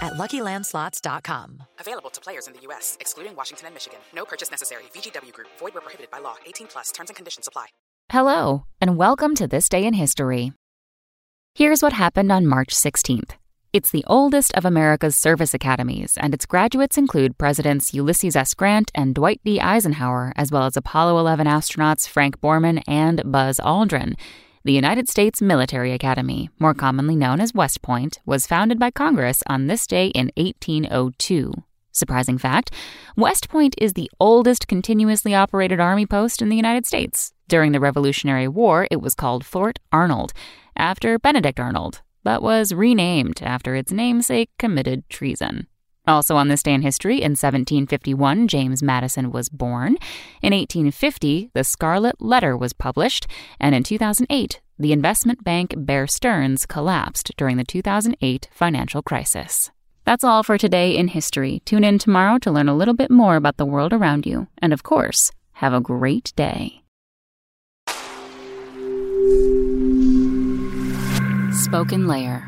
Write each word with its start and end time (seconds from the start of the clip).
at 0.00 0.14
LuckyLandSlots.com. 0.14 1.62
Available 1.78 2.10
to 2.10 2.20
players 2.20 2.46
in 2.46 2.54
the 2.54 2.60
U.S., 2.62 2.96
excluding 3.00 3.36
Washington 3.36 3.66
and 3.66 3.74
Michigan. 3.74 4.00
No 4.14 4.24
purchase 4.24 4.50
necessary. 4.50 4.84
VGW 4.94 5.32
Group. 5.32 5.48
Void 5.58 5.74
where 5.74 5.82
prohibited 5.82 6.10
by 6.10 6.18
law. 6.18 6.36
18 6.46 6.66
plus. 6.66 6.90
Terms 6.92 7.10
and 7.10 7.16
conditions 7.16 7.46
apply. 7.46 7.66
Hello, 8.10 8.64
and 8.80 8.96
welcome 8.96 9.34
to 9.34 9.46
This 9.46 9.68
Day 9.68 9.84
in 9.84 9.92
History. 9.94 10.54
Here's 11.54 11.82
what 11.82 11.92
happened 11.92 12.32
on 12.32 12.46
March 12.46 12.74
16th. 12.74 13.32
It's 13.70 13.90
the 13.90 14.04
oldest 14.06 14.54
of 14.54 14.64
America's 14.64 15.14
service 15.14 15.52
academies, 15.52 16.16
and 16.18 16.32
its 16.32 16.46
graduates 16.46 16.96
include 16.96 17.36
Presidents 17.36 17.92
Ulysses 17.92 18.34
S. 18.34 18.54
Grant 18.54 18.90
and 18.94 19.14
Dwight 19.14 19.42
D. 19.44 19.60
Eisenhower, 19.60 20.32
as 20.36 20.50
well 20.50 20.64
as 20.64 20.76
Apollo 20.76 21.18
11 21.18 21.46
astronauts 21.46 22.08
Frank 22.08 22.40
Borman 22.40 22.82
and 22.88 23.22
Buzz 23.30 23.60
Aldrin. 23.60 24.14
The 24.68 24.74
United 24.74 25.08
States 25.08 25.40
Military 25.40 25.92
Academy, 25.92 26.50
more 26.58 26.74
commonly 26.74 27.16
known 27.16 27.40
as 27.40 27.54
West 27.54 27.80
Point, 27.80 28.18
was 28.26 28.46
founded 28.46 28.78
by 28.78 28.90
Congress 28.90 29.42
on 29.46 29.66
this 29.66 29.86
day 29.86 30.08
in 30.08 30.30
1802. 30.36 31.54
Surprising 31.90 32.36
fact 32.36 32.70
West 33.16 33.48
Point 33.48 33.74
is 33.78 33.94
the 33.94 34.10
oldest 34.20 34.68
continuously 34.68 35.34
operated 35.34 35.80
Army 35.80 36.04
post 36.04 36.42
in 36.42 36.50
the 36.50 36.56
United 36.56 36.84
States. 36.84 37.32
During 37.48 37.72
the 37.72 37.80
Revolutionary 37.80 38.46
War, 38.46 38.86
it 38.90 39.00
was 39.00 39.14
called 39.14 39.42
Fort 39.42 39.78
Arnold, 39.90 40.34
after 40.76 41.18
Benedict 41.18 41.58
Arnold, 41.58 42.02
but 42.22 42.42
was 42.42 42.74
renamed 42.74 43.40
after 43.42 43.74
its 43.74 43.90
namesake 43.90 44.50
committed 44.58 45.08
treason. 45.08 45.66
Also 46.08 46.36
on 46.36 46.48
this 46.48 46.62
day 46.62 46.72
in 46.72 46.80
history, 46.80 47.16
in 47.16 47.32
1751, 47.32 48.48
James 48.48 48.82
Madison 48.82 49.30
was 49.30 49.50
born. 49.50 49.98
In 50.40 50.54
1850, 50.54 51.50
The 51.52 51.62
Scarlet 51.62 52.16
Letter 52.18 52.56
was 52.56 52.72
published. 52.72 53.26
And 53.60 53.74
in 53.74 53.82
2008, 53.82 54.60
the 54.78 54.92
investment 54.92 55.44
bank 55.44 55.74
Bear 55.76 56.06
Stearns 56.06 56.64
collapsed 56.64 57.32
during 57.36 57.58
the 57.58 57.64
2008 57.64 58.48
financial 58.50 59.02
crisis. 59.02 59.70
That's 60.06 60.24
all 60.24 60.42
for 60.42 60.56
today 60.56 60.96
in 60.96 61.08
history. 61.08 61.60
Tune 61.66 61.84
in 61.84 61.98
tomorrow 61.98 62.38
to 62.38 62.50
learn 62.50 62.70
a 62.70 62.76
little 62.76 62.94
bit 62.94 63.10
more 63.10 63.36
about 63.36 63.58
the 63.58 63.66
world 63.66 63.92
around 63.92 64.24
you. 64.24 64.48
And 64.62 64.72
of 64.72 64.82
course, 64.82 65.30
have 65.52 65.74
a 65.74 65.80
great 65.82 66.32
day. 66.34 66.84
Spoken 71.52 72.06
Layer. 72.06 72.47